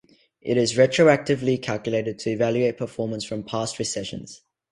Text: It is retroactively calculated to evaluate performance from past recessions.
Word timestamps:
It 0.41 0.57
is 0.57 0.73
retroactively 0.73 1.61
calculated 1.61 2.17
to 2.17 2.31
evaluate 2.31 2.75
performance 2.75 3.23
from 3.23 3.43
past 3.43 3.77
recessions. 3.77 4.41